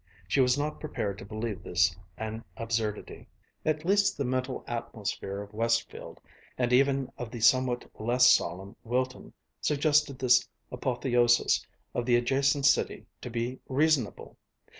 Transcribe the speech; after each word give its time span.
She 0.27 0.41
was 0.41 0.57
not 0.57 0.79
prepared 0.79 1.19
to 1.19 1.25
believe 1.27 1.61
this 1.61 1.95
an 2.17 2.43
absurdity. 2.57 3.27
At 3.63 3.85
least 3.85 4.17
the 4.17 4.25
mental 4.25 4.63
atmosphere 4.67 5.43
of 5.43 5.53
Westfield 5.53 6.19
and 6.57 6.73
even 6.73 7.11
of 7.19 7.29
the 7.29 7.39
somewhat 7.39 7.87
less 8.01 8.27
solemn 8.27 8.75
Wilton 8.83 9.31
suggested 9.59 10.17
this 10.17 10.49
apotheosis 10.71 11.63
of 11.93 12.07
the 12.07 12.15
adjacent 12.15 12.65
city 12.65 13.05
to 13.21 13.29
be 13.29 13.59
reasonable. 13.69 14.37